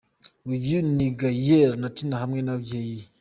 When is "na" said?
1.81-1.87